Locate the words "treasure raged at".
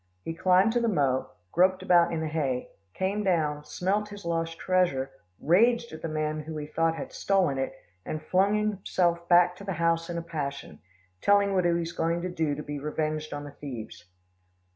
4.57-6.01